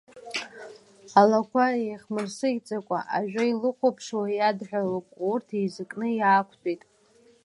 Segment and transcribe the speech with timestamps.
[1.19, 6.81] Алақәа еихмырсыӷьӡакәа ажәа илыхәаԥшуа иадҳәалоуп, урҭ еизакны иаақәтәеит.